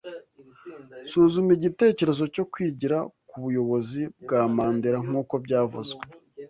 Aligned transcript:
Suzuma 1.09 1.49
igitekerezo 1.57 2.23
cyo 2.35 2.43
kwigira 2.51 2.97
ku 3.29 3.35
buyobozi 3.43 4.01
bwa 4.21 4.41
Mandela 4.55 4.97
nkuko 5.07 5.33
byavuzwe 5.45 6.03